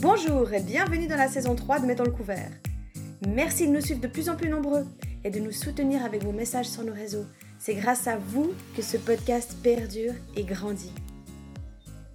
[0.00, 2.52] Bonjour et bienvenue dans la saison 3 de Mettons le couvert.
[3.26, 4.86] Merci de nous suivre de plus en plus nombreux
[5.24, 7.26] et de nous soutenir avec vos messages sur nos réseaux.
[7.58, 10.92] C'est grâce à vous que ce podcast perdure et grandit.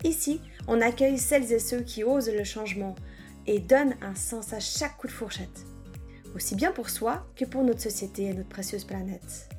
[0.05, 0.39] Ici,
[0.69, 2.95] on accueille celles et ceux qui osent le changement
[3.47, 5.65] et donnent un sens à chaque coup de fourchette,
[6.37, 9.49] aussi bien pour soi que pour notre société et notre précieuse planète.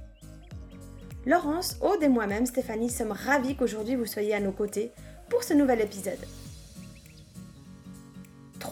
[1.27, 4.93] Laurence, Aude et moi-même, Stéphanie, sommes ravis qu'aujourd'hui vous soyez à nos côtés
[5.29, 6.25] pour ce nouvel épisode.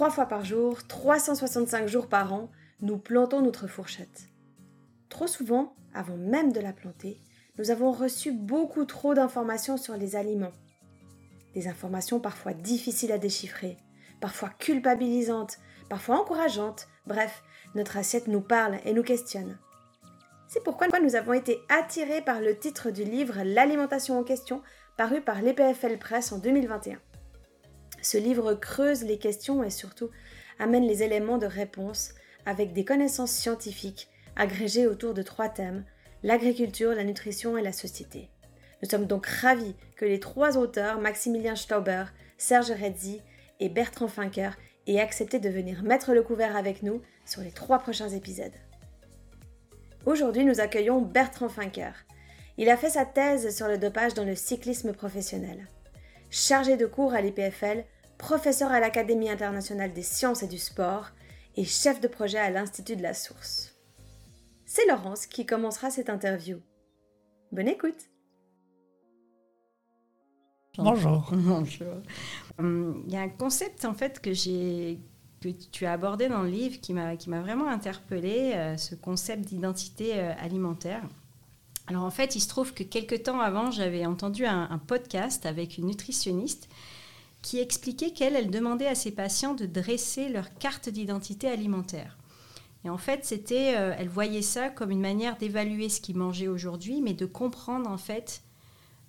[0.02, 4.30] Trois fois par jour, 365 jours par an, nous plantons notre fourchette.
[5.08, 7.20] Trop souvent, avant même de la planter,
[7.56, 10.50] nous avons reçu beaucoup trop d'informations sur les aliments.
[11.54, 13.76] Des informations parfois difficiles à déchiffrer,
[14.20, 17.44] parfois culpabilisantes, parfois encourageantes, bref,
[17.76, 19.56] notre assiette nous parle et nous questionne.
[20.48, 24.62] C'est pourquoi nous avons été attirés par le titre du livre L'alimentation en question,
[24.96, 26.98] paru par l'EPFL Press en 2021.
[28.02, 30.10] Ce livre creuse les questions et surtout
[30.58, 35.84] amène les éléments de réponse avec des connaissances scientifiques agrégées autour de trois thèmes,
[36.22, 38.28] l'agriculture, la nutrition et la société.
[38.82, 42.06] Nous sommes donc ravis que les trois auteurs, Maximilien Stauber,
[42.38, 43.20] Serge Redzi
[43.60, 44.50] et Bertrand Finker,
[44.88, 48.50] aient accepté de venir mettre le couvert avec nous sur les trois prochains épisodes.
[50.04, 51.92] Aujourd'hui, nous accueillons Bertrand Finker.
[52.58, 55.68] Il a fait sa thèse sur le dopage dans le cyclisme professionnel.
[56.30, 57.84] Chargé de cours à l'IPFL,
[58.22, 61.08] professeur à l'Académie internationale des sciences et du sport
[61.56, 63.74] et chef de projet à l'Institut de la Source.
[64.64, 66.58] C'est Laurence qui commencera cette interview.
[67.50, 68.08] Bonne écoute
[70.78, 71.30] Bonjour.
[71.32, 71.96] Bonjour.
[72.58, 75.00] Hum, il y a un concept en fait que j'ai
[75.40, 78.94] que tu as abordé dans le livre qui m'a qui m'a vraiment interpellé, euh, ce
[78.94, 81.02] concept d'identité euh, alimentaire.
[81.88, 85.76] Alors en fait, il se trouve que quelques temps avant, j'avais entendu un, podcast avec
[85.76, 86.68] une nutritionniste
[87.42, 92.16] qui expliquait qu'elle, elle demandait à ses patients de dresser leur carte d'identité alimentaire.
[92.84, 96.48] Et en fait, c'était, euh, elle voyait ça comme une manière d'évaluer ce qu'ils mangeaient
[96.48, 98.42] aujourd'hui, mais de comprendre en fait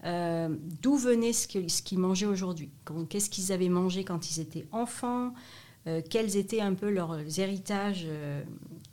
[0.04, 0.50] euh,
[0.82, 2.70] d'où venait ce qu'ils mangeaient aujourd'hui.
[3.10, 5.34] Qu'est-ce qu'ils avaient mangé quand ils étaient enfants,
[5.88, 8.08] euh, quels étaient un peu leurs héritages,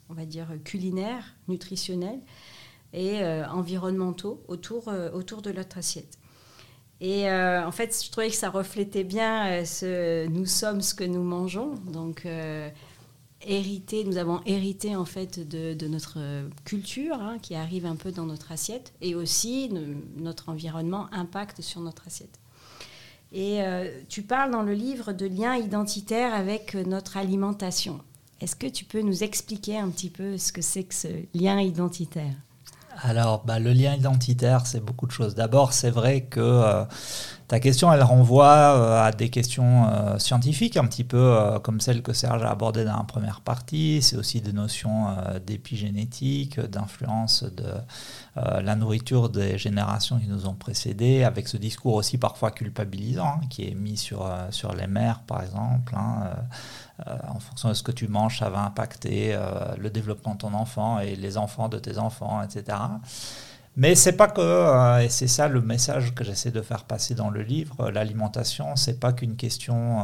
[0.09, 2.21] on va dire, culinaires, nutritionnels
[2.93, 6.20] et environnementaux autour, autour de notre assiette.
[7.01, 10.93] Et euh, en fait, je trouvais que ça reflétait bien euh, ce nous sommes ce
[10.93, 11.73] que nous mangeons.
[11.91, 12.69] Donc, euh,
[13.41, 16.19] hérité, nous avons hérité en fait de, notre
[16.63, 19.71] culture hein, qui arrive un peu dans notre assiette et aussi
[20.15, 22.39] notre environnement impacte sur notre assiette.
[23.33, 23.61] Et
[24.09, 28.01] tu parles dans le livre de lien identitaire avec notre alimentation.
[28.41, 31.59] Est-ce que tu peux nous expliquer un petit peu ce que c'est que ce lien
[31.61, 32.35] identitaire?
[32.99, 35.35] Alors, bah, le lien identitaire, c'est beaucoup de choses.
[35.35, 36.83] D'abord, c'est vrai que euh,
[37.47, 42.01] ta question, elle renvoie euh, à des questions euh, scientifiques, un petit peu comme celle
[42.01, 44.01] que Serge a abordée dans la première partie.
[44.01, 45.07] C'est aussi des notions
[45.45, 47.73] d'épigénétique, d'influence de
[48.35, 53.47] la nourriture des générations qui nous ont précédés, avec ce discours aussi parfois culpabilisant hein,
[53.49, 54.25] qui est mis sur,
[54.77, 55.95] les mères, par exemple.
[55.95, 56.31] Hein,
[57.27, 60.53] en fonction de ce que tu manges, ça va impacter euh, le développement de ton
[60.53, 62.77] enfant et les enfants de tes enfants, etc.
[63.77, 67.15] Mais c'est pas que, euh, et c'est ça le message que j'essaie de faire passer
[67.15, 69.99] dans le livre, l'alimentation, c'est pas qu'une question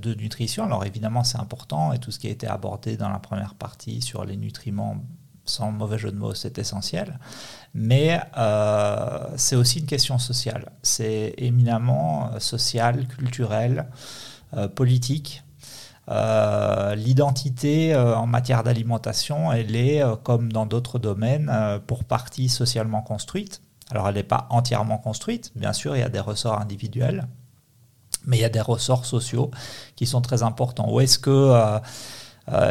[0.00, 0.64] de nutrition.
[0.64, 4.00] Alors évidemment, c'est important et tout ce qui a été abordé dans la première partie
[4.00, 4.96] sur les nutriments,
[5.44, 7.18] sans mauvais jeu de mots, c'est essentiel.
[7.74, 8.20] Mais
[9.36, 10.70] c'est aussi une question sociale.
[10.82, 13.88] C'est éminemment social, culturel,
[14.76, 15.42] politique.
[16.10, 21.52] Euh, l'identité euh, en matière d'alimentation, elle est, euh, comme dans d'autres domaines,
[21.86, 23.62] pour partie socialement construite.
[23.90, 27.26] Alors elle n'est pas entièrement construite, bien sûr, il y a des ressorts individuels,
[28.26, 29.50] mais il y a des ressorts sociaux
[29.96, 30.90] qui sont très importants.
[30.90, 31.78] Où est-ce que...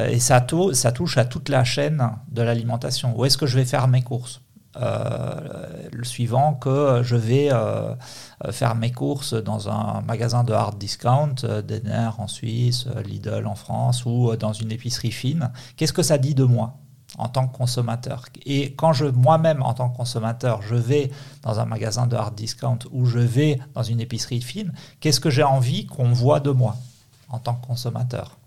[0.09, 3.17] et ça, touche à toute la chaîne de l'alimentation.
[3.17, 4.41] Où est-ce que je vais faire mes courses?
[4.75, 11.35] Le suivant que je vais euh, faire mes courses dans un magasin de hard discount,
[11.43, 15.51] euh, Denner en Suisse, Lidl en France ou dans une épicerie fine.
[15.77, 16.77] Qu'est-ce que ça dit de moi
[17.17, 18.25] en tant que consommateur?
[18.45, 21.11] Et quand je moi-même, en tant que consommateur, je vais
[21.43, 25.29] dans un magasin de hard discount ou je vais dans une épicerie fine, qu'est-ce que
[25.29, 26.75] j'ai envie qu'on voit de moi
[27.29, 28.37] en tant que consommateur?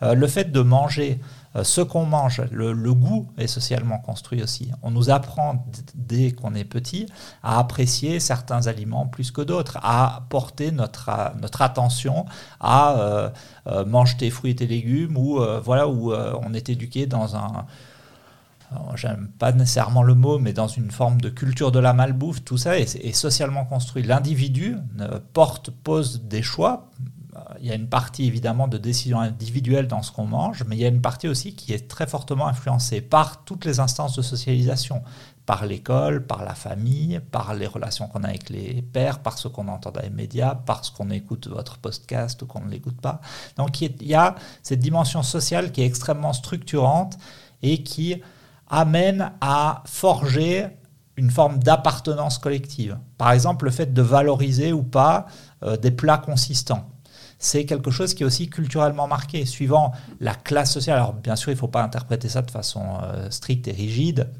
[0.00, 4.70] Le fait de manger euh, ce qu'on mange, le, goût est socialement construit aussi.
[4.82, 7.06] On nous apprend dès qu'on est petit
[7.42, 11.10] à apprécier certains aliments plus que d'autres, à porter notre,
[11.40, 12.26] notre attention
[12.60, 13.30] à euh,
[13.66, 17.66] euh, manger tes fruits et tes légumes, ou voilà où on est éduqué dans un
[18.94, 22.56] j'aime pas nécessairement le mot, mais dans une forme de culture de la malbouffe, tout
[22.56, 24.02] ça est, est socialement construit.
[24.02, 24.76] L'individu
[25.32, 26.90] porte, pose des choix
[27.62, 30.80] il y a une partie évidemment de décision individuelle dans ce qu'on mange, mais il
[30.80, 34.22] y a une partie aussi qui est très fortement influencée par toutes les instances de
[34.22, 35.02] socialisation,
[35.46, 39.46] par l'école, par la famille, par les relations qu'on a avec les pères, par ce
[39.46, 43.00] qu'on entend dans les médias, par ce qu'on écoute votre podcast ou qu'on ne l'écoute
[43.00, 43.20] pas.
[43.56, 47.16] Donc il y a cette dimension sociale qui est extrêmement structurante
[47.62, 48.20] et qui
[48.68, 50.66] amène à forger
[51.16, 52.98] une forme d'appartenance collective.
[53.18, 55.26] Par exemple, le fait de valoriser ou pas
[55.62, 56.88] euh, des plats consistants.
[57.42, 60.98] C'est quelque chose qui est aussi culturellement marqué, suivant la classe sociale.
[60.98, 64.30] Alors bien sûr, il ne faut pas interpréter ça de façon euh, stricte et rigide.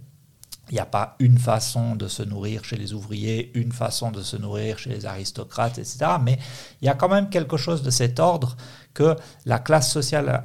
[0.71, 4.23] Il n'y a pas une façon de se nourrir chez les ouvriers, une façon de
[4.23, 6.13] se nourrir chez les aristocrates, etc.
[6.23, 6.39] Mais
[6.81, 8.57] il y a quand même quelque chose de cet ordre
[8.95, 9.17] que
[9.47, 10.45] la classe sociale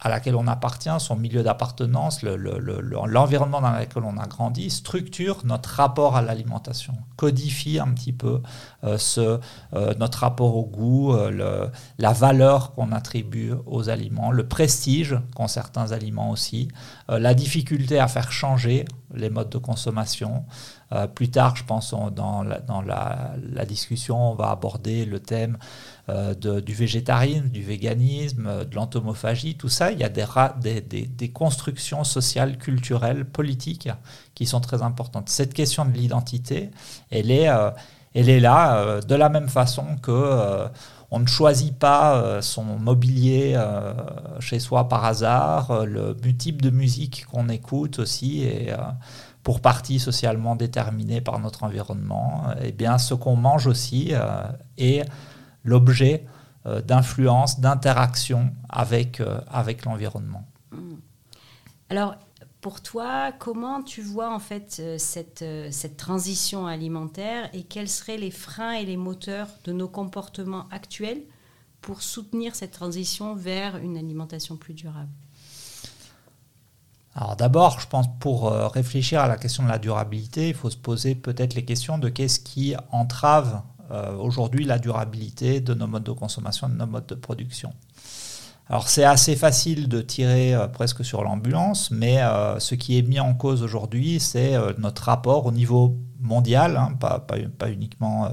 [0.00, 5.70] à laquelle on appartient, son milieu d'appartenance, l'environnement dans lequel on a grandi, structure notre
[5.70, 8.40] rapport à l'alimentation, codifie un petit peu
[8.84, 8.96] euh,
[9.74, 11.68] euh, notre rapport au goût, euh,
[11.98, 16.68] la valeur qu'on attribue aux aliments, le prestige qu'ont certains aliments aussi,
[17.08, 18.84] la difficulté à faire changer
[19.14, 20.44] les modes de consommation.
[21.14, 25.58] plus tard, je pense, dans, la, discussion, on va aborder le thème
[26.10, 32.02] euh, du végétarisme, du véganisme, euh, de l'entomophagie, tout ça, il y a des, constructions
[32.02, 33.90] sociales, culturelles, politiques
[34.34, 35.28] qui sont très importantes.
[35.28, 36.70] Cette question de l'identité,
[37.10, 37.70] elle est, euh,
[38.14, 40.66] elle est là de la même façon que
[41.10, 43.60] on ne choisit pas son mobilier
[44.40, 48.74] chez soi par hasard, le type de musique qu'on écoute aussi est
[49.42, 52.44] pour partie socialement déterminé par notre environnement.
[52.62, 54.12] Et eh bien, ce qu'on mange aussi
[54.78, 55.04] est
[55.68, 56.24] l'objet
[56.66, 60.44] euh, d'influence, d'interaction avec, euh, avec l'environnement.
[60.72, 60.96] Hmm.
[61.88, 62.16] Alors,
[62.60, 68.16] pour toi, comment tu vois en fait euh, cette, cette transition alimentaire et quels seraient
[68.16, 71.22] les freins et les moteurs de nos comportements actuels
[71.80, 75.12] pour soutenir cette transition vers une alimentation plus durable?
[77.14, 80.76] Alors d'abord, je pense pour réfléchir à la question de la durabilité, il faut se
[80.76, 86.04] poser peut-être les questions de qu'est-ce qui entrave euh, aujourd'hui la durabilité de nos modes
[86.04, 87.72] de consommation, de nos modes de production.
[88.68, 93.02] Alors c'est assez facile de tirer euh, presque sur l'ambulance, mais euh, ce qui est
[93.02, 98.28] mis en cause aujourd'hui, c'est notre rapport au niveau mondial, hein, pas, pas, uniquement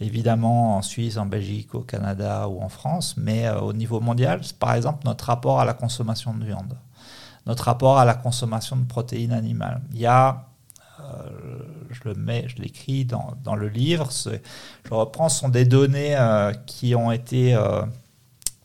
[0.00, 4.74] évidemment en Suisse, en Belgique, au Canada ou en France, mais au niveau mondial, par
[4.74, 6.76] exemple notre rapport à la consommation de viande,
[7.46, 9.80] notre rapport à la consommation de protéines animales.
[9.92, 10.44] Il y a
[11.90, 14.08] je le mets, je l'écris dans, dans, le livre.
[14.10, 17.82] Je reprends, ce sont des données euh, qui ont été euh,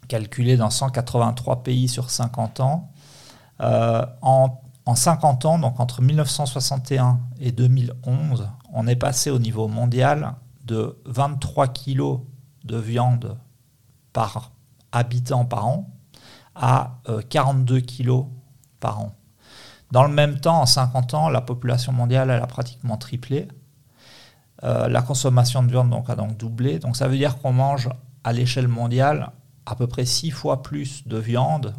[0.07, 2.91] calculées dans 183 pays sur 50 ans.
[3.61, 9.67] Euh, en, en 50 ans, donc entre 1961 et 2011, on est passé au niveau
[9.67, 10.33] mondial
[10.65, 12.19] de 23 kilos
[12.63, 13.37] de viande
[14.11, 14.51] par
[14.91, 15.89] habitant par an
[16.55, 16.99] à
[17.29, 18.25] 42 kilos
[18.79, 19.15] par an.
[19.93, 23.47] Dans le même temps, en 50 ans, la population mondiale a pratiquement triplé.
[24.63, 26.79] Euh, la consommation de viande donc, a donc doublé.
[26.79, 27.89] Donc ça veut dire qu'on mange
[28.23, 29.29] à l'échelle mondiale
[29.67, 31.75] à peu près 6 fois plus de viande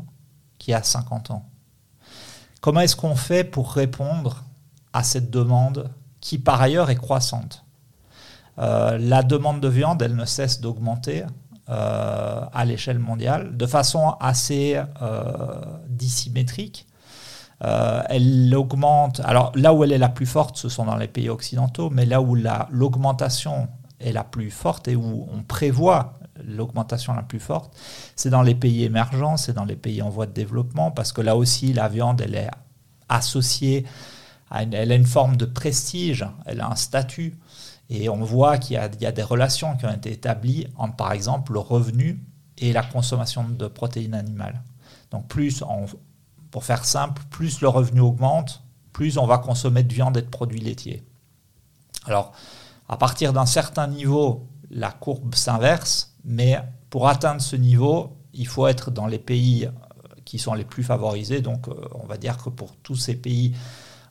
[0.58, 1.44] qu'il y a 50 ans.
[2.60, 4.44] Comment est-ce qu'on fait pour répondre
[4.92, 5.90] à cette demande
[6.20, 7.64] qui par ailleurs est croissante?
[8.60, 11.24] Euh, La demande de viande, elle ne cesse d'augmenter
[11.68, 14.80] euh, à l'échelle mondiale de façon assez
[15.88, 16.86] dissymétrique.
[17.62, 19.20] Euh, elle augmente.
[19.24, 22.04] Alors là où elle est la plus forte, ce sont dans les pays occidentaux, mais
[22.04, 22.36] là où
[22.70, 23.68] l'augmentation
[24.00, 27.74] est la plus forte et où on prévoit l'augmentation la plus forte,
[28.16, 31.20] c'est dans les pays émergents, c'est dans les pays en voie de développement, parce que
[31.20, 32.50] là aussi, la viande, elle est
[33.08, 33.86] associée,
[34.50, 37.38] à elle a une forme de prestige, elle a un statut,
[37.88, 41.12] et on voit qu'il y, y, a des relations qui ont été établies entre, par
[41.12, 42.20] exemple, le revenu
[42.58, 44.60] et la consommation de protéines animales.
[45.12, 45.86] Donc plus on,
[46.54, 50.28] pour faire simple, plus le revenu augmente, plus on va consommer de viande et de
[50.28, 51.02] produits laitiers.
[52.04, 52.30] Alors,
[52.88, 58.68] à partir d'un certain niveau, la courbe s'inverse, mais pour atteindre ce niveau, il faut
[58.68, 59.70] être dans les pays euh,
[60.24, 61.40] qui sont les plus favorisés.
[61.40, 63.56] Donc, euh, on va dire que pour tous ces pays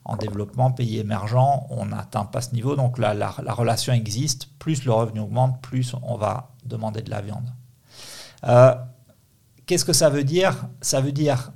[0.04, 2.76] en développement, pays émergents, on n'atteint pas ce niveau.
[2.76, 4.50] Donc, la, relation existe.
[4.58, 7.48] Plus le revenu augmente, plus on va demander de la viande.
[8.46, 8.74] Euh,
[9.64, 10.68] qu'est-ce que ça veut dire?
[10.82, 11.50] Ça veut dire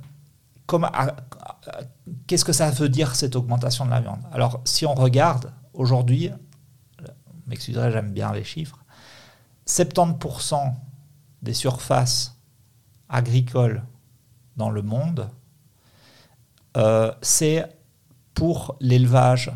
[2.27, 4.21] qu'est-ce que ça veut dire cette augmentation de la viande?
[4.31, 6.31] Alors, si on regarde aujourd'hui,
[7.49, 8.79] m'excuserai, j'aime bien les chiffres,
[9.67, 10.73] 70%
[11.41, 12.37] des surfaces
[13.07, 13.83] agricoles
[14.55, 15.29] dans le monde,
[16.77, 17.67] euh, c'est
[18.33, 19.51] pour l'élevage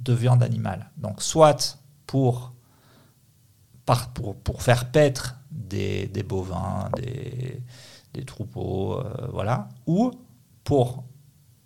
[0.00, 0.90] de viande animale.
[0.96, 2.52] Donc, soit pour,
[4.14, 7.62] pour, pour faire paître des, bovins, des,
[8.14, 10.12] des troupeaux, voilà, ou
[10.62, 11.04] pour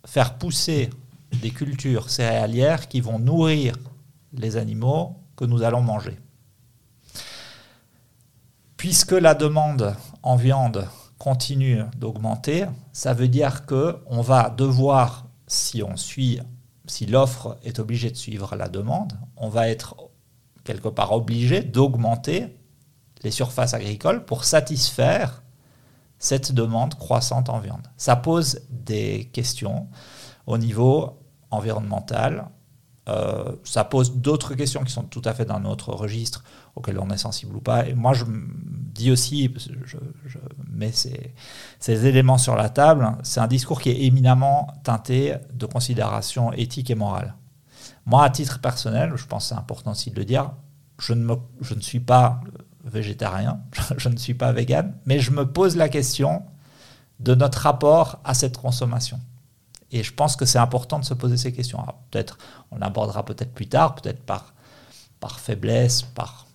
[0.04, 0.90] faire pousser
[1.40, 3.76] des cultures céréalières qui vont nourrir
[4.32, 6.18] les animaux que nous allons manger.
[8.76, 10.88] Puisque la demande en viande
[11.18, 16.40] continue d'augmenter, ça veut dire que on va devoir, si on suit,
[16.86, 19.96] si l'offre est obligée de suivre la demande, on va être
[20.64, 22.56] quelque part obligé d'augmenter
[23.22, 25.42] les surfaces agricoles pour satisfaire
[26.18, 27.86] cette demande croissante en viande.
[27.96, 29.88] Ça pose des questions
[30.46, 31.18] au niveau
[31.50, 32.48] environnemental.
[33.08, 36.44] Euh, ça pose d'autres questions qui sont tout à fait dans notre registre,
[36.76, 37.86] auxquelles on est sensible ou pas.
[37.86, 40.38] Et moi, je dis aussi, je,
[40.70, 46.52] mets ces, éléments sur la table, c'est un discours qui est éminemment teinté de considérations
[46.52, 47.34] éthiques et morales.
[48.04, 50.50] Moi, à titre personnel, je pense que c'est important aussi de le dire,
[50.98, 52.40] je ne suis pas
[52.88, 53.60] végétarien,
[53.96, 56.42] je ne suis pas vegan, mais je me pose la question
[57.20, 59.20] de notre rapport à cette consommation.
[59.90, 61.84] Et je pense que c'est important de se poser ces questions.
[62.10, 62.38] peut-être,
[62.70, 64.52] on l'abordera peut-être plus tard, peut-être par,
[65.20, 66.46] par faiblesse, par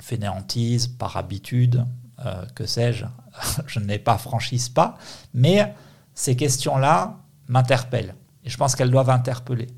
[0.00, 1.84] fainéantise, par habitude,
[2.24, 3.06] euh, que sais-je,
[3.66, 4.96] je n'ai pas franchise pas,
[5.34, 5.74] mais
[6.14, 7.18] ces questions-là
[7.48, 8.14] m'interpellent.
[8.44, 9.68] Et je pense qu'elles doivent interpeller.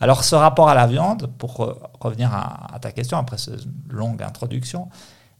[0.00, 1.56] Alors ce rapport à la viande, pour
[2.00, 4.88] revenir à, ta question après cette longue introduction,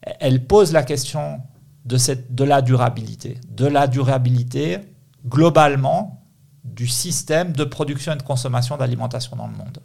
[0.03, 1.41] elle pose la question
[1.85, 3.38] de la durabilité.
[3.49, 4.81] De la durabilité
[5.27, 6.23] globalement
[6.65, 9.79] du système de production et de consommation d'alimentation dans le monde.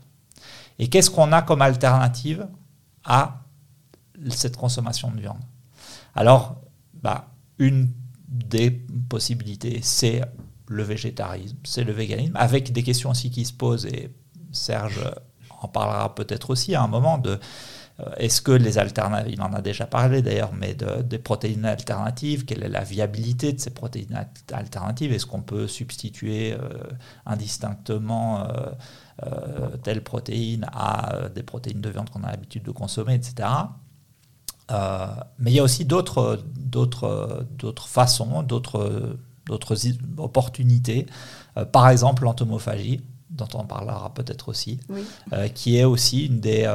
[0.79, 2.47] Et qu'est-ce qu'on a comme alternative
[3.05, 3.41] à
[4.29, 5.41] cette consommation de viande?
[6.15, 6.61] Alors,
[7.01, 7.27] bah,
[7.57, 7.91] une
[8.27, 10.21] des possibilités, c'est
[10.67, 14.11] le végétarisme, c'est le véganisme, avec des questions aussi qui se posent, et
[14.53, 15.01] Serge
[15.61, 17.39] en parlera peut-être aussi à un moment, de
[17.99, 22.45] euh, est-ce que les alternatives, il en a déjà parlé d'ailleurs, mais des protéines alternatives,
[22.45, 25.13] quelle est la viabilité de ces protéines alternatives?
[25.13, 26.57] Est-ce qu'on peut substituer euh,
[27.25, 28.47] indistinctement
[29.23, 33.47] euh, telle protéine à des protéines de viande qu'on a l'habitude de consommer, etc.
[35.37, 36.39] mais il y a aussi d'autres
[37.87, 39.15] façons, d'autres
[40.17, 41.05] opportunités.
[41.71, 43.03] par exemple, l'entomophagie,
[43.33, 44.79] dont on parlera peut-être aussi,
[45.53, 46.65] qui est aussi une des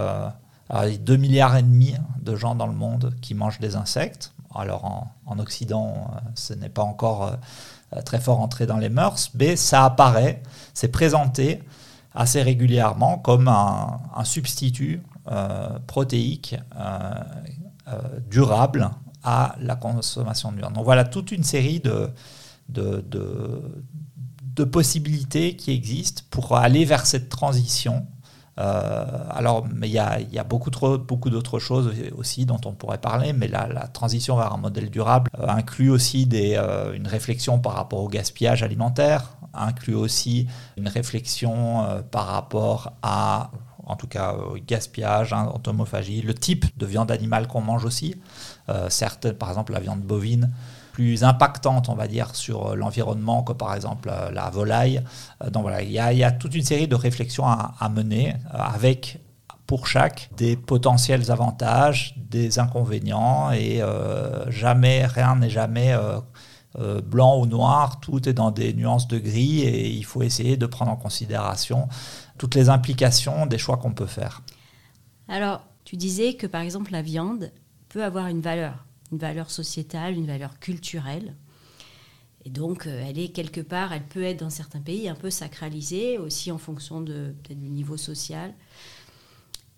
[0.71, 4.33] a 2 milliards et demi de gens dans le monde qui mangent des insectes.
[4.55, 7.38] Alors en, Occident, euh, ce n'est pas encore
[7.95, 10.43] euh, très fort entré dans les mœurs, mais ça apparaît,
[10.75, 11.62] c'est présenté
[12.15, 16.57] assez régulièrement comme un, substitut euh, protéique
[18.29, 18.91] durable
[19.23, 20.75] à la consommation de viande.
[20.75, 22.11] Donc voilà toute une série de,
[22.69, 23.62] de, de
[24.65, 28.07] possibilités qui existent pour aller vers cette transition
[28.59, 33.69] euh, alors, il y a, beaucoup, d'autres choses aussi dont on pourrait parler, mais la,
[33.93, 38.62] transition vers un modèle durable euh, inclut aussi euh, une réflexion par rapport au gaspillage
[38.62, 43.50] alimentaire, inclut aussi une réflexion par rapport à
[43.87, 44.35] en tout cas
[44.67, 48.17] gaspillage, hein, entomophagie, le type de viande animale qu'on mange aussi.
[48.91, 50.53] certes, par exemple, la viande bovine
[50.99, 55.00] plus impactante, on va dire, sur l'environnement que par exemple euh, la volaille.
[55.45, 59.21] Euh, donc voilà, il y, a, toute une série de réflexions à, mener euh, avec
[59.69, 63.81] pour chaque des potentiels avantages, des inconvénients et
[64.49, 65.95] jamais, rien n'est jamais
[67.05, 70.64] blanc ou noir, tout est dans des nuances de gris et il faut essayer de
[70.64, 71.87] prendre en considération
[72.38, 74.40] toutes les implications des choix qu'on peut faire.
[75.28, 77.52] Alors, tu disais que par exemple la viande
[77.90, 81.35] peut avoir une valeur une valeur sociétale, une valeur culturelle.
[82.45, 85.31] Et donc, euh, elle est quelque part, elle peut être dans certains pays un peu
[85.31, 88.55] sacralisée, aussi en fonction de, du niveau social.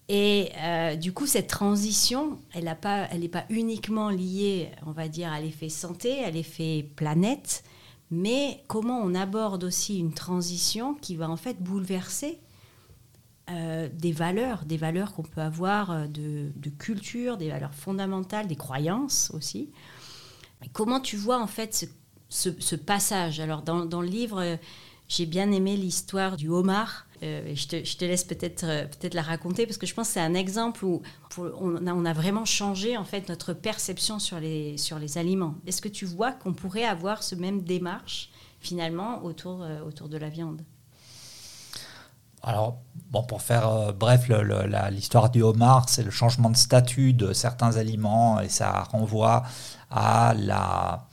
[0.09, 5.41] Et euh, du coup, cette transition, elle n'est pas uniquement liée, on va dire, à
[5.41, 7.63] l'effet santé, à l'effet planète,
[8.11, 12.41] mais comment on aborde aussi une transition qui va en fait bouleverser
[13.53, 18.57] euh, des valeurs, des valeurs qu'on peut avoir euh, de, culture, des valeurs fondamentales, des
[18.57, 19.71] croyances aussi.
[20.73, 21.91] comment tu vois en fait
[22.29, 23.41] ce, passage?
[23.41, 24.57] Alors dans, le livre, euh,
[25.09, 27.07] j'ai bien aimé l'histoire du homard.
[27.23, 31.03] je, te, laisse peut-être la raconter parce que je pense que c'est un exemple où
[31.37, 34.77] on, a, vraiment changé en fait notre perception sur les,
[35.17, 35.57] aliments.
[35.67, 38.31] Est-ce que tu vois qu'on pourrait avoir ce même démarche
[38.61, 40.63] finalement autour de la viande?
[42.43, 42.79] Alors,
[43.11, 44.29] bon, pour faire euh, bref,
[44.91, 49.43] l'histoire du homard, c'est le changement de statut de certains aliments et ça renvoie
[49.91, 51.07] à la,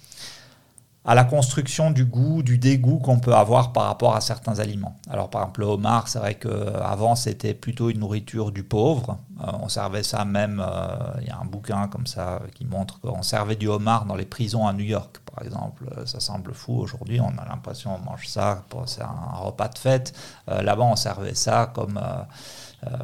[1.07, 4.97] à la construction du goût, du dégoût qu'on peut avoir par rapport à certains aliments.
[5.09, 9.17] Alors par exemple le homard, c'est vrai qu'avant c'était plutôt une nourriture du pauvre.
[9.41, 12.99] Euh, on servait ça même, euh, il y a un bouquin comme ça qui montre
[12.99, 15.85] qu'on servait du homard dans les prisons à New York par exemple.
[16.05, 20.13] Ça semble fou aujourd'hui, on a l'impression qu'on mange ça, c'est un repas de fête.
[20.47, 21.99] Là-bas on servait ça comme...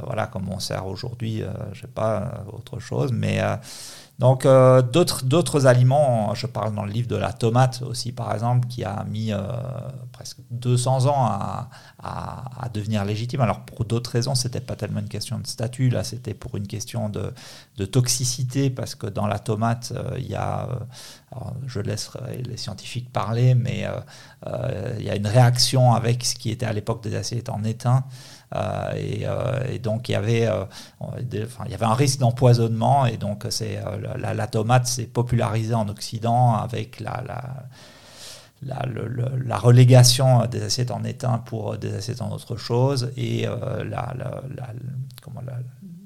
[0.06, 1.42] voilà, comme on sert aujourd'hui,
[1.74, 3.42] je sais pas, autre chose, mais
[4.20, 8.68] donc euh, d'autres aliments, je parle dans le livre de la tomate aussi par exemple,
[8.68, 9.40] qui a mis euh,
[10.12, 11.70] presque 200 ans à,
[12.74, 13.42] devenir légitime.
[13.42, 16.68] Alors pour d'autres raisons, c'était pas tellement une question de statut, là c'était pour une
[16.68, 20.70] question de, toxicité, parce que dans la tomate, euh, il y a,
[21.68, 22.12] je laisse
[22.46, 23.86] les scientifiques parler, mais
[25.00, 28.06] il y a une réaction avec ce qui était à l'époque des assiettes en étain.
[28.56, 28.94] Euh,
[29.24, 30.66] euh, et, donc il y avait, euh,
[31.22, 33.80] il y avait un risque d'empoisonnement et donc c'est
[34.18, 37.44] la, tomate s'est popularisée en Occident avec la, la
[39.46, 43.46] la, relégation des assiettes en étain pour des assiettes en autre chose et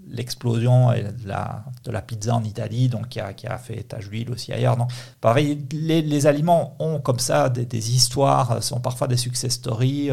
[0.10, 4.10] l'explosion de la, de la pizza en Italie, donc qui a, qui a fait étage
[4.10, 4.76] d'huile aussi ailleurs.
[4.76, 4.90] Donc,
[5.22, 10.10] pareil, les, aliments ont comme ça des, histoires, sont parfois des success stories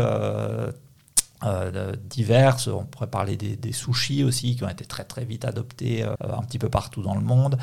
[2.09, 2.69] diverses.
[2.69, 6.43] On pourrait parler des, sushis aussi, qui ont été très très vite adoptés euh, un
[6.43, 7.59] petit peu partout dans le monde.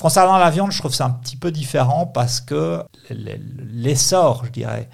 [0.00, 4.88] Concernant la viande, je trouve c'est un petit peu différent parce que l'essor, je dirais,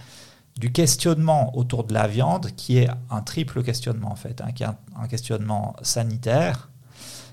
[0.57, 4.63] du questionnement autour de la viande, qui est un triple questionnement en fait, hein, qui
[4.63, 6.71] est un questionnement sanitaire,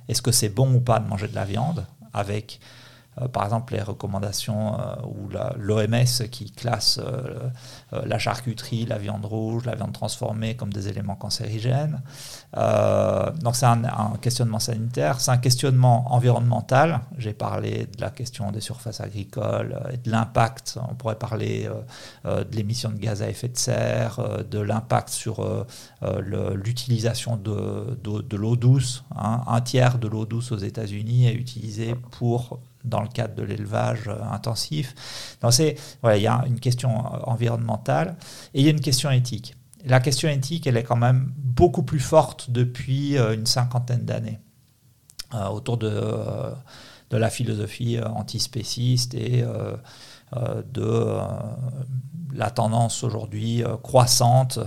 [0.08, 2.83] est-ce que c'est bon ou pas de manger de la viande, avec euh,
[3.32, 7.50] par exemple les recommandations euh, ou l'OMS qui classe euh,
[8.06, 12.02] la charcuterie, la viande rouge, la viande transformée comme des éléments cancérigènes.
[12.54, 17.02] donc c'est un, questionnement sanitaire, c'est un questionnement environnemental.
[17.18, 20.80] J'ai parlé de la question des surfaces agricoles et de l'impact.
[20.90, 21.70] On pourrait parler
[22.26, 25.66] de l'émission de gaz à effet de serre, de l'impact sur
[26.02, 29.04] l'utilisation de, de, l'eau douce.
[29.16, 29.42] Hein.
[29.48, 34.08] Un tiers de l'eau douce aux États-Unis est utilisée pour dans le cadre de l'élevage
[34.08, 34.96] euh, intensif.
[35.42, 38.16] Donc c'est, voilà, il y a une question euh, environnementale
[38.54, 39.56] et il y a une question éthique.
[39.86, 44.40] La question éthique, elle est quand même beaucoup plus forte depuis euh, une cinquantaine d'années
[45.50, 45.90] autour de,
[47.10, 49.44] de la philosophie antispéciste et
[50.72, 51.18] de
[52.36, 54.60] la tendance aujourd'hui croissante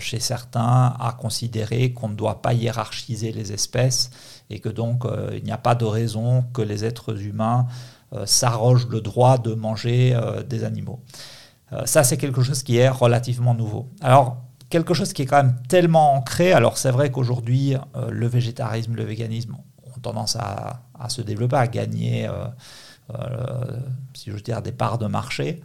[0.00, 4.10] chez certains à considérer qu'on ne doit pas hiérarchiser les espèces
[4.50, 7.66] et que donc euh, il n'y a pas de raison que les êtres humains
[8.12, 11.00] euh, s'arrogent le droit de manger euh, des animaux.
[11.84, 13.90] ça, c'est quelque chose qui est relativement nouveau.
[14.00, 14.38] Alors,
[14.70, 17.76] quelque chose qui est quand même tellement ancré, alors c'est vrai qu'aujourd'hui,
[18.08, 20.80] le végétarisme, le véganisme ont tendance à,
[21.10, 22.26] se développer, à gagner,
[24.14, 25.62] si je veux dire, des parts de marché.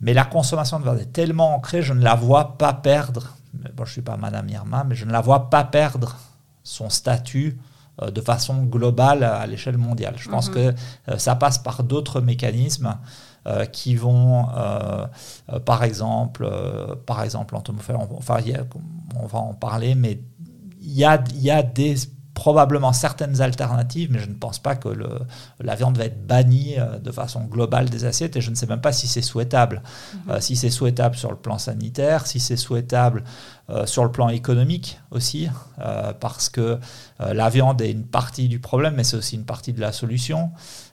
[0.00, 3.36] Mais la consommation de viande est tellement ancrée, je ne la vois pas perdre.
[3.52, 6.16] Bon, je ne suis pas Madame Irma, mais je ne la vois pas perdre
[6.62, 7.58] son statut
[8.08, 10.14] de façon globale à l'échelle mondiale.
[10.16, 10.54] Je pense mhm.
[10.54, 10.74] que
[11.08, 12.96] euh, ça passe par d'autres mécanismes
[13.46, 14.46] euh, qui vont,
[15.64, 16.50] par exemple,
[17.06, 18.38] par exemple, enfin,
[19.16, 20.20] on va en parler, mais
[20.80, 21.96] il y a, y a des
[22.40, 25.10] probablement certaines alternatives, mais je ne pense pas que le,
[25.60, 28.64] la viande va être bannie euh, de façon globale des assiettes et je ne sais
[28.64, 29.82] même pas si c'est souhaitable.
[30.14, 30.20] Mhm.
[30.30, 33.24] Euh, si c'est souhaitable sur le plan sanitaire, si c'est souhaitable
[33.68, 35.48] euh, sur le plan économique aussi,
[36.20, 36.78] parce que
[37.18, 40.50] la viande est une partie du problème, mais c'est aussi une partie de la solution.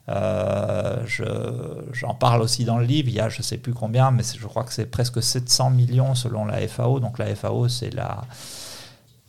[0.08, 4.24] J'en parle aussi dans le livre, il y a je ne sais plus combien, mais
[4.24, 7.00] je crois que c'est presque 700 millions selon la FAO.
[7.00, 8.24] Donc la FAO, c'est la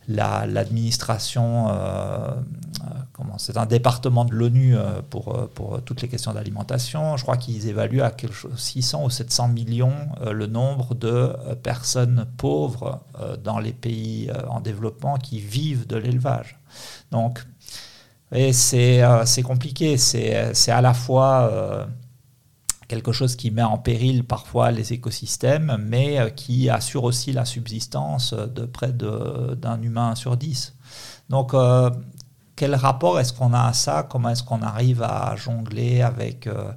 [0.09, 2.31] l'administration, euh,
[3.13, 7.17] comment c'est un département de l'ONU euh, pour, euh, pour toutes les questions d'alimentation.
[7.19, 9.95] Je crois qu'ils évaluent à quelque chose, 600 ou 700 millions
[10.25, 13.01] le nombre de personnes pauvres
[13.45, 16.59] dans les pays en développement qui vivent de l'élevage.
[17.11, 17.45] Donc,
[18.53, 19.97] c'est compliqué.
[19.99, 21.87] C'est à la fois
[22.89, 27.45] quelque chose qui met en péril parfois les écosystèmes, mais euh, qui assure aussi la
[27.45, 30.75] subsistance de près d'un humain sur dix.
[31.29, 31.91] Donc, euh,
[32.57, 34.03] quel rapport est-ce qu'on a à ça?
[34.09, 36.47] Comment est-ce qu'on arrive à jongler avec...
[36.47, 36.73] Euh,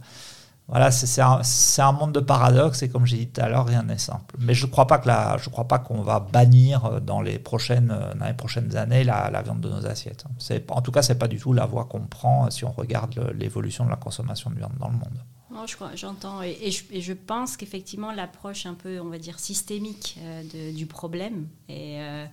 [0.72, 3.98] voilà, c'est un, monde de paradoxes et comme j'ai dit tout à l'heure, rien n'est
[3.98, 4.36] simple.
[4.40, 8.34] Mais je ne crois pas que je qu'on va bannir dans les prochaines, dans les
[8.34, 10.24] prochaines années la, viande de nos assiettes.
[10.70, 13.84] En tout cas, c'est pas du tout la voie qu'on prend si on regarde l'évolution
[13.84, 15.20] de la consommation de viande dans le monde.
[15.54, 16.42] Non, je crois, j'entends.
[16.42, 22.26] Et, je, pense qu'effectivement, l'approche un peu, on va dire, systémique euh, du problème euh,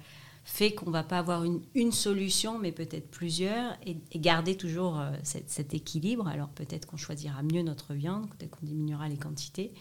[0.51, 5.13] fait qu'on ne va pas avoir une, solution, mais peut-être plusieurs, et, garder toujours euh,
[5.23, 6.27] cet équilibre.
[6.27, 9.73] Alors peut-être qu'on choisira mieux notre viande, peut-être qu'on diminuera les quantités,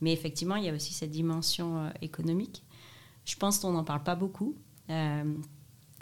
[0.00, 2.62] Mais effectivement, il y a aussi cette dimension économique.
[3.24, 4.56] Je pense qu'on n'en parle pas beaucoup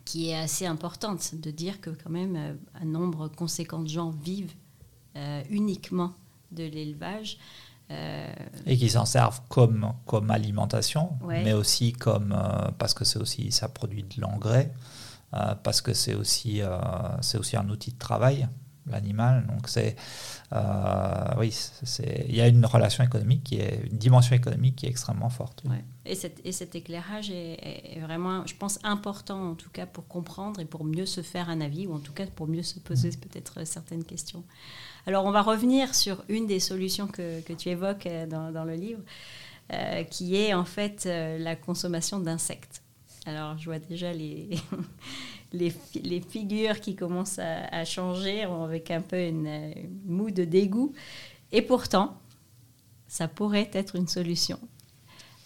[0.09, 4.09] qui est assez importante, de dire que quand même euh, un nombre conséquent de gens
[4.09, 4.55] vivent
[5.17, 6.15] euh, uniquement
[6.51, 7.39] de l'élevage.
[7.91, 8.29] Euh,
[8.67, 12.37] et qui s'en servent comme, comme alimentation, mais aussi comme,
[12.79, 14.73] parce que c'est aussi, ça produit de l'engrais,
[15.63, 16.61] parce que c'est aussi,
[17.23, 18.47] c'est aussi un outil de travail,
[18.91, 19.47] l'animal.
[19.47, 19.97] Donc c'est,
[21.39, 21.55] oui,
[22.29, 25.63] il y a une relation économique qui est, une dimension économique qui est extrêmement forte.
[26.05, 30.65] Et, et, cet éclairage est, vraiment, je pense, important en tout cas pour comprendre et
[30.65, 33.17] pour mieux se faire un avis, ou en tout cas pour mieux se poser mm.
[33.17, 34.45] peut-être certaines questions.
[35.09, 38.65] Alors on va revenir sur une des solutions que, que tu évoques euh, dans, dans
[38.65, 39.01] le livre,
[39.73, 42.83] euh, qui est en fait euh, la consommation d'insectes.
[43.25, 44.51] Alors je vois déjà les,
[45.55, 45.73] les,
[46.05, 50.93] les, figures qui commencent à, changer avec un peu une, une moue de dégoût.
[51.53, 52.19] Et pourtant,
[53.07, 54.59] ça pourrait être une solution.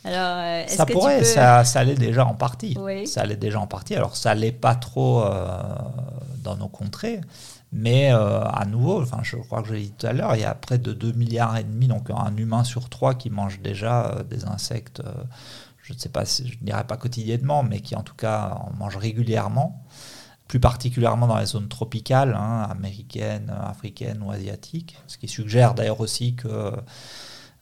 [0.05, 2.77] Alors, ça pourrait, ça, ça allait déjà en partie.
[3.07, 3.95] Ça allait déjà en partie.
[3.95, 5.47] Alors, ça allait pas trop euh,
[6.43, 7.21] dans nos contrées,
[7.73, 10.43] mais euh, à nouveau, enfin, je crois que je l'ai dit tout à l'heure, il
[10.43, 13.61] y a près de 2 milliards et demi, donc un humain sur trois qui mange
[13.61, 15.03] déjà des insectes.
[15.83, 18.73] je ne sais pas, je ne dirais pas quotidiennement, mais qui en tout cas en
[18.77, 19.85] mange régulièrement,
[20.49, 26.01] plus particulièrement dans les zones tropicales, hein, américaines, africaines ou asiatiques, ce qui suggère d'ailleurs
[26.01, 26.73] aussi que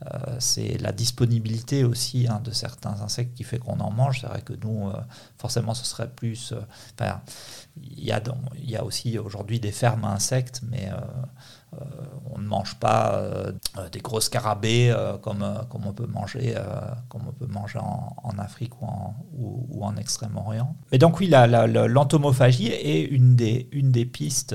[0.06, 4.20] euh, c'est la disponibilité aussi hein, de certains insectes qui fait qu'on en mange.
[4.20, 4.94] C'est vrai que nous, euh,
[5.36, 6.52] forcément, ce serait plus.
[6.52, 7.10] Euh,
[7.82, 8.22] il y, a
[8.56, 10.90] y a aussi aujourd'hui des fermes à insectes, mais
[12.30, 13.22] on ne mange pas
[13.90, 16.56] des gros scarabées comme, comme, on peut manger,
[17.08, 20.76] comme on peut manger en, Afrique ou en, ou, en Extrême-Orient.
[20.92, 24.54] Mais donc oui, l'entomophagie est une des, une des pistes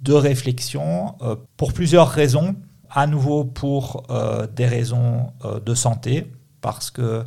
[0.00, 1.16] de réflexion
[1.56, 2.56] pour plusieurs raisons
[2.94, 7.24] à nouveau pour euh, des raisons euh, de santé, parce que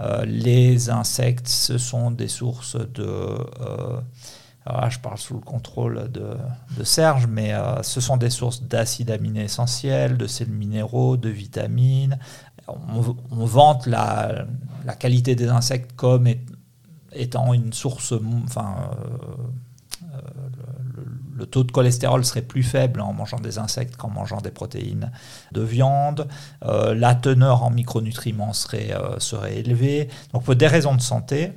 [0.00, 3.38] euh, les insectes, ce sont des sources de...
[4.88, 10.16] je parle sous le contrôle de, Serge, mais ce sont des sources d'acides aminés essentiels,
[10.16, 12.18] de sels minéraux, de vitamines.
[12.66, 14.46] On, vante la,
[14.84, 16.26] la, qualité des insectes comme
[17.12, 18.90] étant une source, enfin,
[21.36, 25.10] le taux de cholestérol serait plus faible en mangeant des insectes qu'en mangeant des protéines
[25.52, 26.28] de viande.
[26.64, 30.08] Euh, la teneur en micronutriments serait, euh, serait élevée.
[30.32, 31.52] Donc pour des raisons de santé,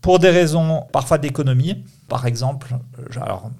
[0.00, 2.76] pour des raisons parfois d'économie, par exemple,
[3.16, 3.50] alors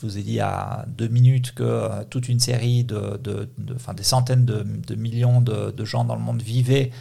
[0.00, 4.04] je vous ai dit à deux minutes que euh, toute une série de, de, des
[4.04, 6.92] centaines de, millions de, gens dans le monde vivaient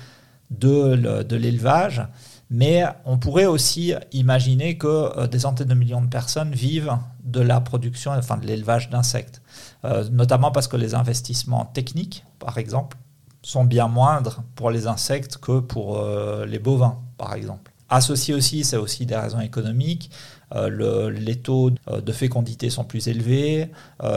[0.50, 2.02] de, de l'élevage.
[2.50, 7.42] Mais on pourrait aussi imaginer que euh, des centaines de millions de personnes vivent de
[7.42, 9.42] la production, enfin de l'élevage d'insectes,
[9.86, 12.98] euh, notamment parce que les investissements techniques, par exemple,
[13.42, 17.72] sont bien moindres pour les insectes que pour euh, les bovins, par exemple.
[17.90, 20.10] Associé aussi, c'est aussi des raisons économiques.
[20.56, 23.70] Euh, les taux de fécondité sont plus élevés,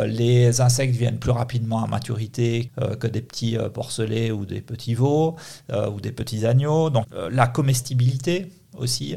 [0.07, 2.71] les insectes viennent plus rapidement à maturité
[3.01, 5.35] que des petits porcelets ou des petits veaux
[5.73, 6.91] ou des petits agneaux.
[6.91, 9.17] Donc la comestibilité aussi,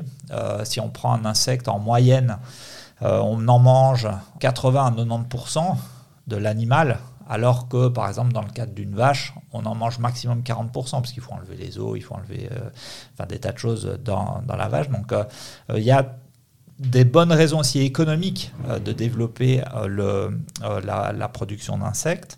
[0.64, 2.38] si on prend un insecte en moyenne,
[3.04, 4.08] on en mange
[4.40, 5.76] 80 à 90%
[6.28, 10.42] de l'animal alors que, par exemple, dans le cadre d'une vache, on en mange maximum
[10.42, 12.50] 40%, parce qu'il faut enlever les os, il faut enlever
[13.30, 14.90] des tas de choses dans, la vache.
[14.90, 15.14] Donc,
[15.74, 16.18] il y a
[16.80, 22.38] des bonnes raisons aussi économiques euh, de développer euh, le, euh, la, production d'insectes.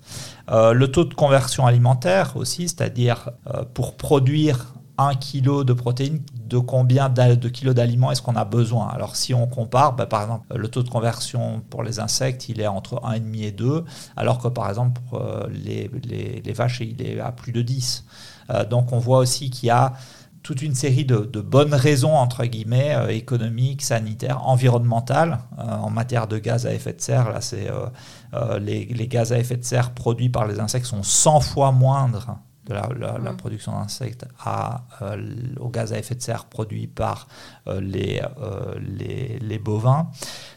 [0.49, 3.31] le taux de conversion alimentaire aussi, c'est-à-dire
[3.73, 8.87] pour produire un kilo de protéines, de combien de kilos d'aliments est-ce qu'on a besoin?
[8.89, 12.61] Alors si on compare, bah, par exemple, le taux de conversion pour les insectes, il
[12.61, 13.83] est entre 1,5 et 2,
[14.15, 18.05] alors que par exemple pour les, les, les vaches, il est à plus de 10.
[18.69, 19.93] donc on voit aussi qu'il y a
[20.45, 25.39] toute une série de, bonnes raisons, entre guillemets, euh, économiques, sanitaires, environnementales.
[25.57, 27.67] Euh, en matière de gaz à effet de serre, là, c'est,
[28.35, 32.37] euh, les, gaz à effet de serre produits par les insectes sont 100 fois moindres
[32.67, 33.37] de la, mmh.
[33.37, 34.25] production d'insectes
[35.59, 37.27] au gaz à effet de serre produit par
[37.67, 38.21] les,
[38.79, 40.09] les, les, bovins.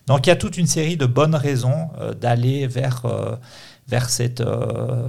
[0.07, 1.91] Donc il y a toute une série de bonnes raisons
[2.21, 3.03] d'aller vers
[3.87, 4.43] vers cette,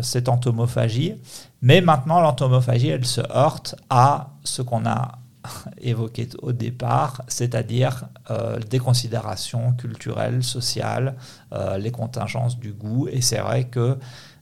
[0.01, 1.15] cette entomophagie.
[1.61, 5.19] Mais maintenant, l'entomophagie, elle se heurte à ce qu'on a
[5.81, 11.15] évoqué au départ, c'est-à-dire euh, des considérations culturelles, sociales,
[11.53, 13.07] euh, les contingences du goût.
[13.07, 13.97] Et c'est vrai que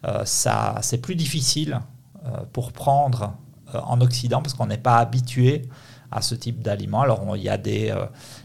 [0.06, 1.80] euh, ça, c'est plus difficile
[2.54, 3.34] pour prendre
[3.74, 5.68] en Occident parce qu'on n'est pas habitué
[6.10, 7.02] à ce type d'aliments.
[7.02, 7.94] Alors il y a des,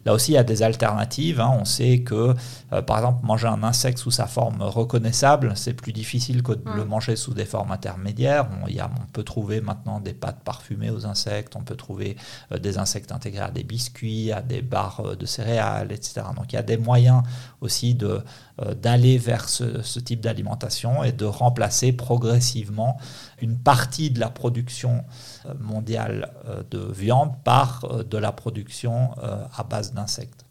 [0.05, 1.41] là aussi il y a des alternatives.
[1.41, 1.57] Hein.
[1.61, 2.35] On sait que
[2.87, 6.85] par exemple manger un insecte sous sa forme reconnaissable, c'est plus difficile que de le
[6.85, 8.49] manger sous des formes intermédiaires.
[8.65, 12.17] On, y a, on peut trouver maintenant des pâtes parfumées aux insectes, on peut trouver
[12.61, 16.23] des insectes intégrés à des biscuits, à des barres de céréales, etc.
[16.37, 17.23] Donc il y a des moyens
[17.61, 18.23] aussi de,
[18.75, 22.97] d'aller vers ce, ce type d'alimentation et de remplacer progressivement
[23.43, 25.05] une partie de la production
[25.45, 29.11] euh, mondiale euh, de viande par euh, de la production
[29.57, 30.45] à base d'insectes.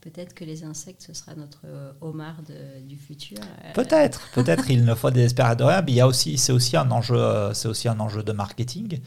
[0.00, 1.60] Peut-être que les insectes, ce sera notre
[2.00, 2.40] homard
[2.88, 3.38] du futur.
[3.72, 4.68] Peut-être, peut-être.
[4.68, 5.80] il ne faut désespérer de rien.
[5.82, 9.00] Mais il y a aussi, c'est aussi un enjeu, c'est aussi un enjeu de marketing.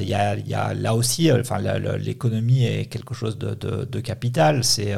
[0.00, 1.58] il, y a, il y a, là aussi, enfin,
[1.98, 4.64] l'économie est quelque chose de, de, capital.
[4.64, 4.92] C'est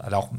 [0.00, 0.32] alors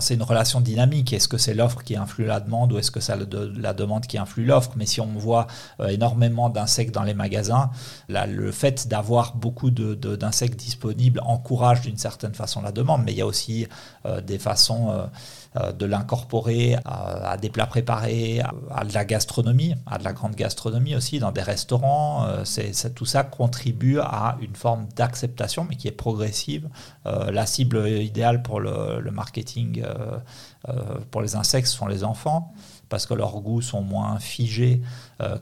[0.00, 1.12] c'est une relation dynamique.
[1.12, 4.18] Est-ce que c'est l'offre qui influe la demande ou est-ce que c'est la demande qui
[4.18, 4.72] influe l'offre?
[4.76, 5.46] Mais si on voit
[5.80, 7.70] euh, énormément d'insectes dans les magasins,
[8.08, 13.22] le fait d'avoir beaucoup d'insectes disponibles encourage d'une certaine façon la demande, mais il y
[13.22, 13.66] a aussi
[14.06, 14.90] euh, des façons...
[14.90, 17.01] Euh, de l'incorporer à,
[17.36, 18.40] des plats préparés,
[18.70, 22.24] à, de la gastronomie, à de la grande gastronomie aussi, dans des restaurants.
[22.26, 26.68] Euh, c'est, tout ça contribue à une forme d'acceptation, mais qui est progressive.
[27.06, 29.84] Euh, la cible idéale pour le, marketing
[31.10, 32.54] pour les insectes sont les enfants
[32.88, 34.80] parce que leurs goûts sont moins figés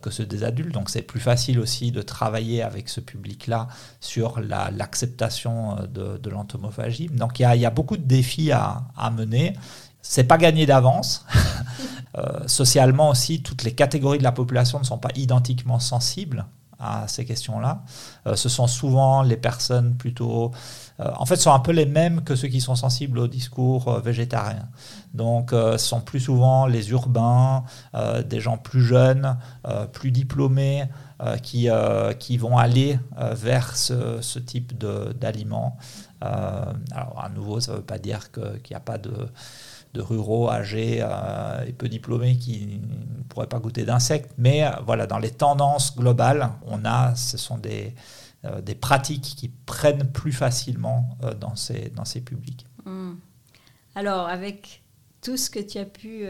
[0.02, 0.72] que ceux des adultes.
[0.72, 3.68] Donc c'est plus facile aussi de travailler avec ce public-là
[4.00, 7.08] sur l'acceptation de, l'entomophagie.
[7.08, 9.54] Donc il y, a beaucoup de défis à, à mener.
[10.02, 11.26] C'est pas gagné d'avance.
[12.18, 16.44] Euh, socialement aussi, toutes les catégories de la population ne sont pas identiquement sensibles
[16.80, 17.84] à ces questions-là.
[18.26, 20.50] Euh, ce sont souvent les personnes plutôt...
[20.98, 24.00] Euh, en fait, sont un peu les mêmes que ceux qui sont sensibles au discours
[24.00, 24.68] végétarien.
[25.14, 27.64] Donc, ce sont plus souvent les urbains,
[28.26, 29.36] des gens plus jeunes,
[29.92, 30.84] plus diplômés,
[31.42, 31.68] qui,
[32.18, 35.78] qui vont aller vers ce, ce type d'aliments.
[36.20, 39.10] alors, à nouveau, ça ne veut pas dire qu'il n'y a pas de
[39.94, 44.32] de ruraux âgés euh, et peu diplômés qui ne pourraient pas goûter d'insectes.
[44.38, 47.94] Mais euh, voilà, dans les tendances globales, on a, ce sont des,
[48.44, 52.66] euh, des pratiques qui prennent plus facilement dans, ces, dans ces publics.
[52.84, 53.14] Hmm.
[53.94, 54.82] Alors, avec
[55.22, 56.24] tout ce que tu as pu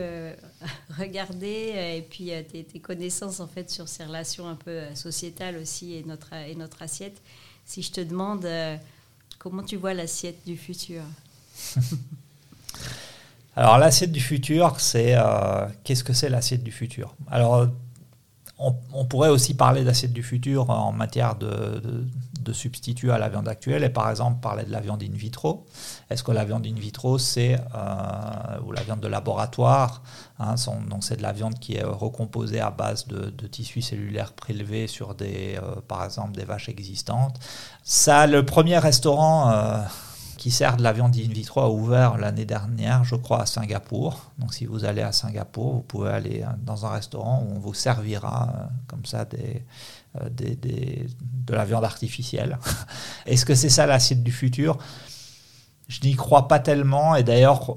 [0.99, 5.95] regarder et puis tes, tes, connaissances en fait sur ces relations un peu sociétales aussi
[5.95, 7.21] et notre, et notre assiette,
[7.67, 8.49] si je te demande
[9.39, 11.03] comment tu vois l'assiette du futur?
[13.57, 17.15] Alors l'assiette du futur, c'est euh, qu'est-ce que c'est l'assiette du futur?
[17.31, 17.67] Alors
[18.93, 21.83] on, pourrait aussi parler d'assiette du futur en matière de,
[22.43, 25.67] de, substitut à la viande actuelle et par exemple parler de la viande in vitro.
[26.11, 30.03] Est-ce que la viande in vitro, c'est euh, ou la viande de laboratoire
[30.39, 30.57] hein,
[30.89, 35.15] Donc c'est de la viande qui est recomposée à base de, tissus cellulaires prélevés sur
[35.15, 37.39] des, euh, par exemple, des vaches existantes?
[37.83, 39.85] Ça, le premier restaurant
[40.41, 44.33] qui sert de la viande in vitro a ouvert l'année dernière, je crois, à Singapour.
[44.39, 47.75] Donc si vous allez à Singapour, vous pouvez aller dans un restaurant où on vous
[47.75, 52.59] servira euh, comme ça euh, des, de la viande artificielle.
[53.27, 54.79] Est-ce que c'est ça l'assiette du futur?
[55.89, 57.17] Je n'y crois pas tellement.
[57.17, 57.77] Et d'ailleurs,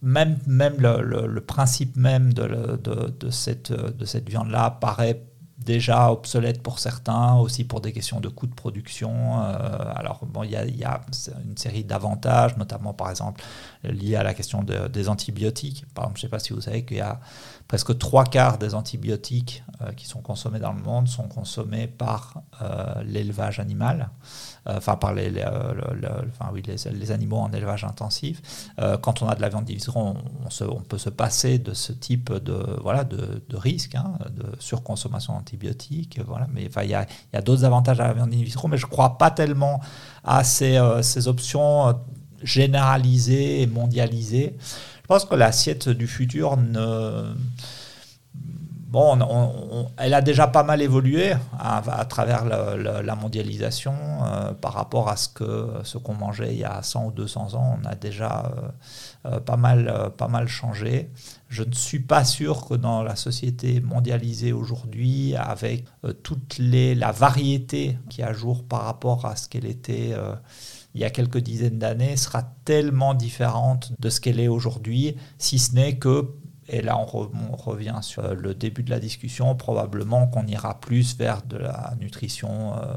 [0.00, 5.24] même, même le, le, principe même de, de, de cette, de cette viande-là paraît
[5.64, 9.42] déjà obsolète pour certains, aussi pour des questions de coûts de production.
[9.42, 11.00] Euh, alors, bon, il y a,
[11.44, 13.42] une série d'avantages, notamment par exemple
[13.84, 15.84] liés à la question des antibiotiques.
[15.94, 17.20] Par exemple, je ne sais pas si vous savez qu'il y a
[17.68, 22.42] presque trois quarts des antibiotiques euh, qui sont consommés dans le monde sont consommés par
[22.62, 24.10] euh, l'élevage animal,
[24.66, 28.42] enfin par les, enfin, oui, les, animaux en élevage intensif.
[29.02, 30.16] quand on a de la viande division,
[30.60, 35.49] on, peut se passer de ce type de, voilà, de risque, hein, de surconsommation d'antibiotiques.
[36.26, 36.46] Voilà.
[36.52, 37.06] Mais enfin, il y a,
[37.42, 39.80] d'autres avantages à la viande in vitro, mais je ne crois pas tellement
[40.24, 41.94] à ces, ces options
[42.42, 44.56] généralisées et mondialisées.
[45.02, 47.34] Je pense que l'assiette du futur ne.
[48.90, 49.16] Bon,
[49.98, 55.28] elle a déjà pas mal évolué à, travers la mondialisation euh, par rapport à ce
[55.28, 57.78] que ce qu'on mangeait il y a 100 ou 200 ans.
[57.80, 58.52] On a déjà
[59.26, 61.08] euh, euh, pas, mal, pas mal changé.
[61.48, 65.84] Je ne suis pas sûr que dans la société mondialisée aujourd'hui, avec
[66.24, 70.16] toute les, la variété qui est à jour par rapport à ce qu'elle était
[70.94, 75.58] il y a quelques dizaines d'années sera tellement différente de ce qu'elle est aujourd'hui, si
[75.58, 76.28] ce n'est que
[76.72, 77.04] et là, on,
[77.56, 79.54] revient sur le début de la discussion.
[79.56, 82.94] Probablement qu'on ira plus vers de la nutrition euh,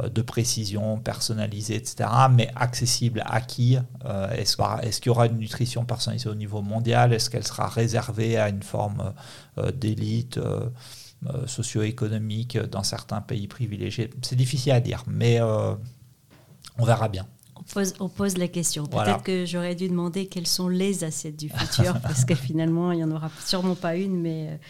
[0.00, 5.38] euh, de précision, personnalisée, etc., mais accessible à qui euh, Est-ce qu'il y aura une
[5.38, 7.14] nutrition personnalisée au niveau mondial?
[7.14, 9.14] Est-ce qu'elle sera réservée à une forme
[9.74, 10.38] d'élite
[11.46, 14.10] socio-économique dans certains pays privilégiés?
[14.22, 17.26] C'est difficile à dire, mais on verra bien.
[18.00, 18.86] On pose, la question.
[18.86, 22.98] Peut-être que j'aurais dû demander quelles sont les assiettes du futur, parce que finalement, il
[22.98, 24.60] n'y en aura sûrement pas une, mais,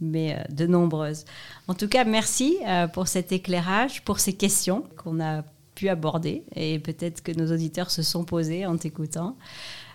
[0.00, 1.24] mais de nombreuses.
[1.68, 2.58] En tout cas, merci
[2.92, 5.42] pour cet éclairage, pour ces questions qu'on a
[5.74, 9.36] pu aborder et peut-être que nos auditeurs se sont posés en t'écoutant.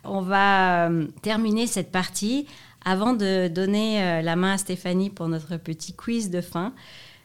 [0.03, 2.47] On va euh, terminer cette partie
[2.85, 6.73] avant de donner euh, la main à Stéphanie pour notre petit quiz de fin.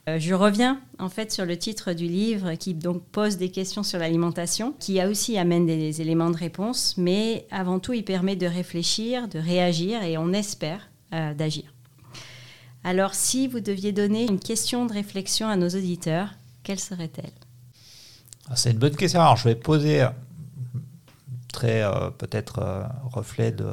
[0.09, 3.83] Euh, je reviens en fait sur le titre du livre qui donc pose des questions
[3.83, 8.37] sur l'alimentation, qui a aussi amène des éléments de réponse, mais avant tout il permet
[8.37, 11.73] de réfléchir, de réagir et on espère d'agir.
[12.83, 17.33] Alors si vous deviez donner une question de réflexion à nos auditeurs, quelle serait-elle?
[18.51, 19.21] Ah, c'est une bonne question.
[19.21, 20.09] Alors, je vais poser euh,
[21.53, 23.71] très euh, peut-être euh, reflet de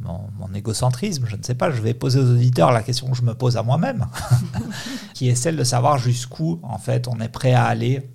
[0.00, 1.70] mon, égocentrisme, je ne sais pas.
[1.70, 4.06] Je vais poser aux auditeurs la question que je me pose à moi-même,
[5.14, 8.10] qui est celle de savoir jusqu'où en fait on est prêt à aller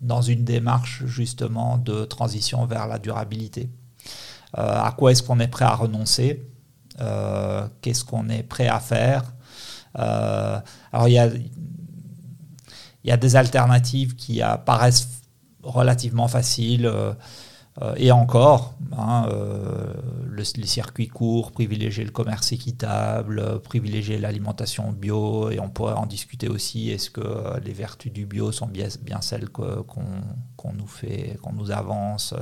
[0.00, 3.70] dans une démarche justement de transition vers la durabilité.
[4.52, 6.46] à quoi est-ce qu'on est prêt à renoncer
[7.80, 9.32] Qu'est-ce qu'on est prêt à faire
[9.94, 11.28] Alors il y a
[13.04, 15.08] il y a des alternatives qui apparaissent
[15.62, 16.92] relativement faciles.
[17.80, 19.94] Euh, euh, et encore, hein, euh,
[20.36, 26.48] les circuits courts, privilégier le commerce équitable, privilégier l'alimentation bio, et on pourrait en discuter
[26.48, 31.70] aussi, est-ce que les vertus du bio sont bien, celles qu'on nous fait, qu'on nous
[31.70, 32.34] avance,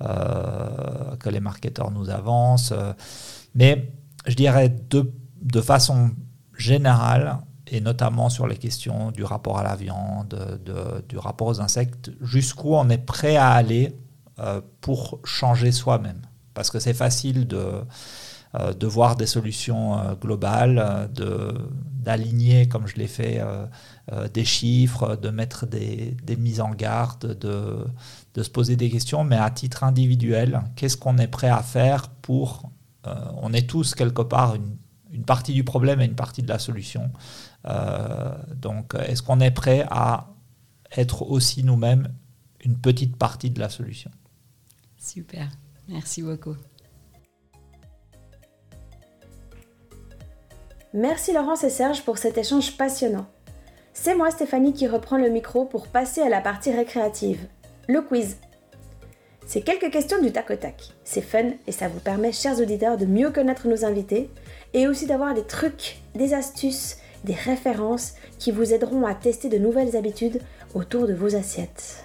[0.00, 2.74] que les marketeurs nous avancent.
[3.54, 3.92] Mais
[4.26, 6.10] je dirais de, de façon
[6.56, 7.38] générale,
[7.68, 10.60] et notamment sur les questions du rapport à la viande,
[11.08, 14.03] du rapport aux insectes, jusqu'où on est prêt à aller euh,
[14.80, 16.22] pour changer soi-même.
[16.54, 17.82] Parce que c'est facile de,
[18.54, 23.42] euh, voir des solutions euh, globales, d'aligner, comme je l'ai fait,
[24.32, 27.86] des chiffres, de mettre des, des mises en garde, de,
[28.34, 32.08] de, se poser des questions, mais à titre individuel, qu'est-ce qu'on est prêt à faire
[32.08, 32.70] pour...
[33.40, 34.76] on est tous quelque part une,
[35.14, 37.10] une partie du problème et une partie de la solution.
[37.66, 40.34] Euh, donc, est-ce qu'on est prêt à
[40.96, 42.08] être aussi nous-mêmes
[42.64, 44.10] une petite partie de la solution?
[45.04, 45.48] Super,
[45.86, 46.56] merci beaucoup.
[50.94, 53.26] Merci Laurence et Serge pour cet échange passionnant.
[53.92, 57.46] C'est moi Stéphanie qui reprend le micro pour passer à la partie récréative,
[57.86, 58.38] le quiz.
[59.46, 60.94] C'est quelques questions du tac au tac.
[61.04, 64.30] C'est fun et ça vous permet, chers auditeurs, de mieux connaître nos invités
[64.72, 69.58] et aussi d'avoir des trucs, des astuces des références qui vous aideront à tester de
[69.58, 70.40] nouvelles habitudes
[70.74, 72.03] autour de vos assiettes.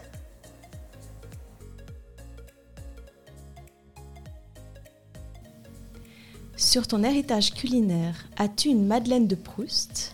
[6.60, 10.14] Sur ton héritage culinaire, as-tu une Madeleine de Proust?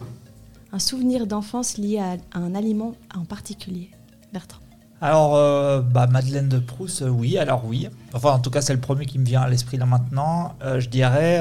[0.71, 3.89] Un souvenir d'enfance lié à un aliment en particulier?
[4.31, 4.59] Bertrand
[5.01, 7.89] alors, euh, bah, Madeleine de Proust, euh, oui, alors oui.
[8.13, 10.53] Enfin, en tout cas, c'est le premier qui me vient à l'esprit là maintenant.
[10.63, 11.39] Euh, je dirais,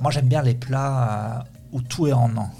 [0.00, 2.50] moi j'aime bien les plats où tout est en an.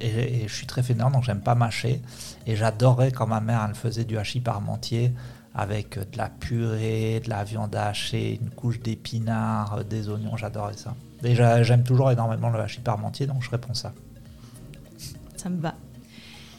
[0.00, 2.02] Et, je suis très fainéant, donc j'aime pas mâcher.
[2.46, 5.14] Et j'adorais quand ma mère elle faisait du hachis parmentier
[5.54, 10.94] avec de la purée, de la viande hachée, une couche d'épinards, des oignons, j'adorais ça.
[11.22, 13.92] Déjà, j'aime toujours énormément le hachis parmentier, donc je réponds ça.
[15.36, 15.74] Ça me va.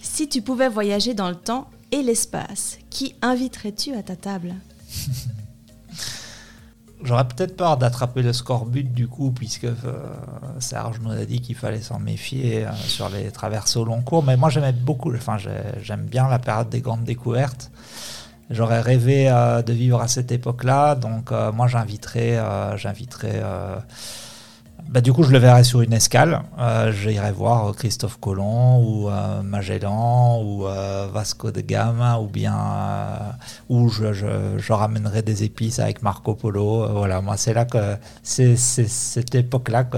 [0.01, 4.55] Si tu pouvais voyager dans le temps et l'espace, qui inviterais-tu à ta table?
[7.01, 9.73] J'aurais peut-être peur d'attraper le scorbut du coup, puisque euh,
[10.59, 14.21] Serge nous a dit qu'il fallait s'en méfier euh, sur les traversées au long cours.
[14.23, 15.37] Mais moi, j'aimais beaucoup, enfin,
[15.81, 17.71] j'aime bien la période des grandes découvertes.
[18.49, 22.39] J'aurais rêvé euh, de vivre à cette époque-là, donc moi, j'inviterais,
[22.77, 23.41] j'inviterais
[24.89, 26.41] bah, du coup, je le verrai sur une escale.
[26.57, 32.57] Euh, J'irai voir Christophe Colomb ou euh, Magellan ou euh, Vasco de Gama ou bien
[33.69, 36.87] euh, je, je, je, ramènerai des épices avec Marco Polo.
[36.91, 39.97] voilà, moi, c'est là que c'est cette époque-là que,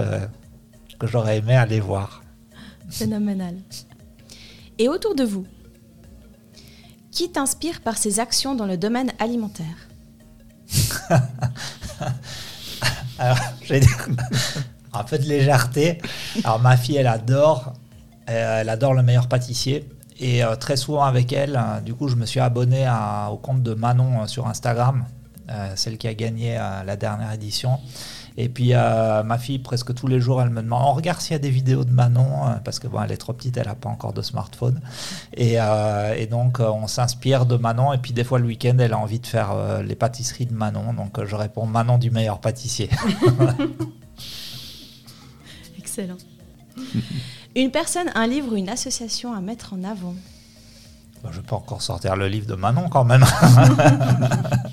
[0.98, 2.22] que j'aurais aimé aller voir.
[2.90, 3.54] Phénoménal.
[4.78, 5.46] Et autour de vous,
[7.12, 9.88] qui t'inspire par ses actions dans le domaine alimentaire?
[13.18, 14.08] Alors, je vais dire,
[14.92, 15.98] un peu de légèreté.
[16.42, 17.74] Alors ma fille, elle adore,
[18.28, 19.88] euh, elle adore le meilleur pâtissier.
[20.18, 22.90] Et euh, très souvent avec elle, euh, du coup, je me suis abonné
[23.30, 25.04] au compte de Manon sur Instagram,
[25.76, 27.78] celle qui a gagné la dernière édition.
[28.36, 31.36] Et puis ma fille, presque tous les jours, elle me demande on regarde s'il y
[31.36, 33.88] a des vidéos de Manon, parce que bon, elle est trop petite, elle n'a pas
[33.88, 34.80] encore de smartphone.
[35.34, 35.56] Et,
[36.16, 37.92] et donc on s'inspire de Manon.
[37.92, 40.92] Et puis des fois le week-end, elle a envie de faire les pâtisseries de Manon.
[40.92, 42.88] Donc je réponds Manon du meilleur pâtissier.
[45.78, 46.16] Excellent.
[47.54, 50.14] Une personne, un livre ou une association à mettre en avant?
[51.22, 53.24] Bah, Je peux encore sortir le livre de Manon quand même.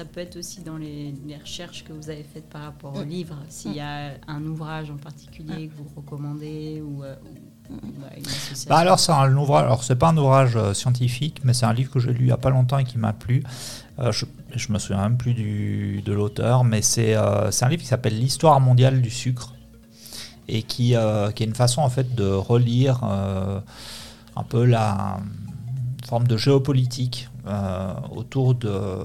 [0.00, 3.36] ça, peut être aussi dans les, recherches que vous avez faites par rapport au livre.
[3.48, 7.14] S'il y a un ouvrage en particulier que vous recommandez ou, euh,
[7.70, 8.70] bah, une association.
[8.70, 9.64] Bah, alors c'est un ouvrage.
[9.64, 12.28] Alors c'est pas un ouvrage euh, scientifique, mais c'est un livre que j'ai lu il
[12.28, 13.42] y a pas longtemps et qui m'a plu.
[13.98, 14.24] Euh, je,
[14.54, 18.58] je me souviens même plus du, de l'auteur, mais c'est un livre qui s'appelle L'histoire
[18.60, 19.54] mondiale du sucre
[20.48, 20.94] et qui,
[21.34, 25.20] qui est une façon en fait de relire un peu la
[26.08, 27.28] forme de géopolitique
[28.10, 29.04] autour de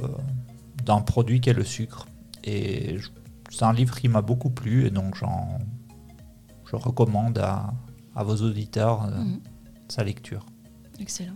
[0.85, 2.07] d'un produit qu'est le sucre.
[2.43, 2.97] Et
[3.49, 5.59] c'est un livre qui m'a beaucoup plu et donc j'en,
[6.69, 7.73] je recommande à,
[8.15, 9.39] à vos auditeurs euh, mhm.
[9.87, 10.45] sa lecture.
[10.99, 11.35] Excellent.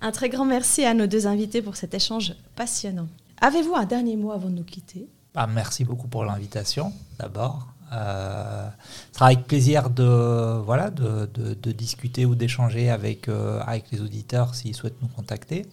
[0.00, 3.08] Un très grand merci à nos deux invités pour cet échange passionnant.
[3.40, 5.08] Avez-vous un dernier mot avant de nous quitter?
[5.34, 7.68] Ah, Merci beaucoup pour l'invitation, d'abord.
[7.92, 8.68] Euh,
[9.12, 14.00] ce sera avec plaisir de, voilà, de, de, discuter ou d'échanger avec, euh, avec les
[14.00, 15.64] auditeurs s'ils souhaitent nous contacter.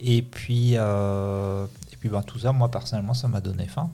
[0.00, 1.66] Et puis, euh,
[2.00, 3.90] puis ben, tout ça, moi personnellement, ça m'a donné faim.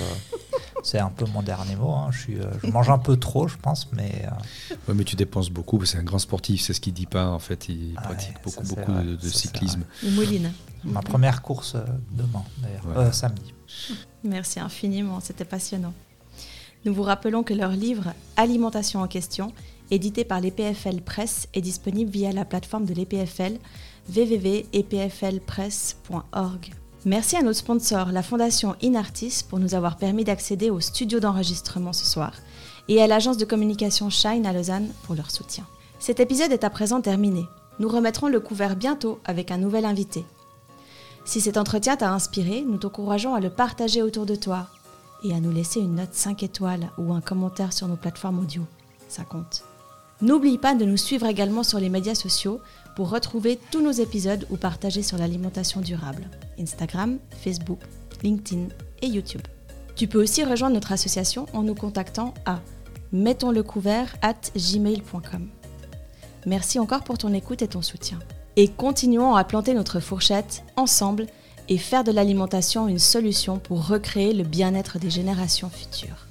[0.00, 0.02] Euh,
[0.82, 1.92] c'est un peu mon dernier mot.
[1.92, 2.08] Hein.
[2.10, 4.26] Je, suis, euh, je mange un peu trop, je pense, mais.
[4.88, 5.82] Ouais, mais tu dépenses beaucoup.
[5.84, 7.28] C'est un grand sportif, c'est ce qu'il dit pas.
[7.28, 9.84] En fait, il pratique beaucoup, beaucoup de, cyclisme.
[10.02, 10.52] Mouline.
[10.84, 11.76] Ma première course
[12.10, 13.54] demain, d'ailleurs, samedi.
[14.22, 15.94] Merci infiniment, c'était passionnant.
[16.84, 19.54] Nous vous rappelons que leur livre Alimentation en question,
[19.90, 23.56] édité par l'EPFL Presse, est disponible via la plateforme de l'EPFL
[24.14, 26.74] www.epflpresse.org.
[27.06, 31.92] Merci à notre sponsor, la Fondation Inartis, pour nous avoir permis d'accéder au studio d'enregistrement
[31.92, 32.32] ce soir,
[32.88, 35.66] et à l'agence de communication Shine à Lausanne pour leur soutien.
[35.98, 37.44] Cet épisode est à présent terminé.
[37.78, 40.24] Nous remettrons le couvert bientôt avec un nouvel invité.
[41.26, 44.68] Si cet entretien t'a inspiré, nous t'encourageons à le partager autour de toi
[45.24, 48.62] et à nous laisser une note 5 étoiles ou un commentaire sur nos plateformes audio.
[49.10, 49.64] Ça compte.
[50.22, 52.60] N'oublie pas de nous suivre également sur les médias sociaux
[52.96, 56.24] pour retrouver tous nos épisodes ou partager sur l'alimentation durable.
[56.58, 57.80] Instagram, Facebook,
[58.22, 58.68] LinkedIn
[59.02, 59.42] et YouTube.
[59.96, 62.60] Tu peux aussi rejoindre notre association en nous contactant à
[63.12, 65.48] mettonslecouvert at gmail.com.
[66.46, 68.18] Merci encore pour ton écoute et ton soutien.
[68.56, 71.26] Et continuons à planter notre fourchette ensemble
[71.68, 76.23] et faire de l'alimentation une solution pour recréer le bien-être des générations futures.